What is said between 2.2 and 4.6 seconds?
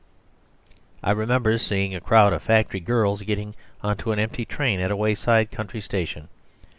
of factory girls getting into an empty